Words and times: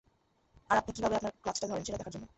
আর 0.69 0.75
আপনি 0.77 0.91
কীভাবে 0.93 1.15
আপনার 1.15 1.33
ক্লাচটা 1.43 1.65
ধরেন, 1.67 1.83
সেটা 1.85 1.97
দেখার 1.97 2.13
জন্য। 2.15 2.25